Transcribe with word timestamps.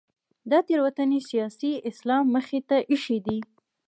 دا 0.51 0.59
تېروتنې 0.67 1.19
سیاسي 1.29 1.71
اسلام 1.89 2.25
مخې 2.35 2.59
ته 2.69 2.77
اېښې 2.91 3.17
دي. 3.25 3.39